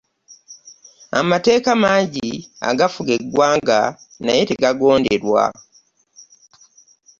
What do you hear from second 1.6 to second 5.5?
mangi agafuga eggwanga naye tegagonderwa.